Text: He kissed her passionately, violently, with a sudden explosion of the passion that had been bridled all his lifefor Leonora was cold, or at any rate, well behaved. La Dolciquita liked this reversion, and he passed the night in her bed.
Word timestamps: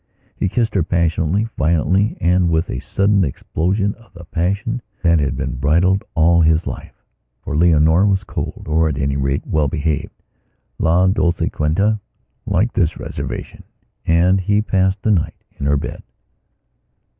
He 0.35 0.49
kissed 0.49 0.73
her 0.73 0.81
passionately, 0.81 1.47
violently, 1.59 2.17
with 2.45 2.71
a 2.71 2.79
sudden 2.79 3.23
explosion 3.23 3.93
of 3.93 4.11
the 4.15 4.25
passion 4.25 4.81
that 5.03 5.19
had 5.19 5.37
been 5.37 5.57
bridled 5.57 6.03
all 6.15 6.41
his 6.41 6.63
lifefor 6.65 7.55
Leonora 7.55 8.07
was 8.07 8.23
cold, 8.23 8.63
or 8.67 8.89
at 8.89 8.97
any 8.97 9.15
rate, 9.15 9.45
well 9.45 9.67
behaved. 9.67 10.15
La 10.79 11.05
Dolciquita 11.05 11.99
liked 12.47 12.73
this 12.73 12.97
reversion, 12.97 13.61
and 14.03 14.41
he 14.41 14.59
passed 14.59 15.03
the 15.03 15.11
night 15.11 15.35
in 15.59 15.67
her 15.67 15.77
bed. 15.77 16.01